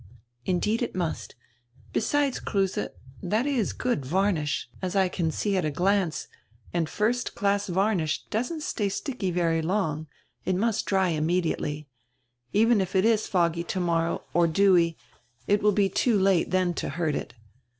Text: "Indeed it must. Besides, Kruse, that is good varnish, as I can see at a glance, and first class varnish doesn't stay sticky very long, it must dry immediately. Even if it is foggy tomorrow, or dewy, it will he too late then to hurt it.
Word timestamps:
"Indeed 0.47 0.81
it 0.81 0.95
must. 0.95 1.35
Besides, 1.93 2.39
Kruse, 2.39 2.87
that 3.21 3.45
is 3.45 3.71
good 3.71 4.03
varnish, 4.03 4.67
as 4.81 4.95
I 4.95 5.07
can 5.07 5.29
see 5.29 5.55
at 5.57 5.63
a 5.63 5.69
glance, 5.69 6.27
and 6.73 6.89
first 6.89 7.35
class 7.35 7.67
varnish 7.67 8.25
doesn't 8.31 8.63
stay 8.63 8.89
sticky 8.89 9.29
very 9.29 9.61
long, 9.61 10.07
it 10.43 10.55
must 10.55 10.87
dry 10.87 11.09
immediately. 11.09 11.87
Even 12.51 12.81
if 12.81 12.95
it 12.95 13.05
is 13.05 13.27
foggy 13.27 13.63
tomorrow, 13.63 14.23
or 14.33 14.47
dewy, 14.47 14.97
it 15.45 15.61
will 15.61 15.75
he 15.75 15.87
too 15.87 16.17
late 16.17 16.49
then 16.49 16.73
to 16.73 16.89
hurt 16.89 17.13
it. 17.13 17.35